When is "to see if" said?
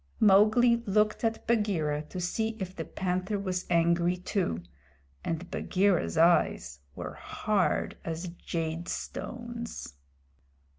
2.09-2.75